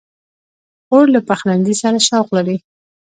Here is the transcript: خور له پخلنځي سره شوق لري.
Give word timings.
خور 0.85 1.05
له 1.15 1.19
پخلنځي 1.27 1.75
سره 1.81 1.97
شوق 2.07 2.27
لري. 2.37 2.57